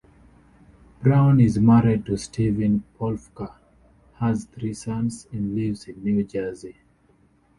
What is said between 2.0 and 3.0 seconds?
to Steven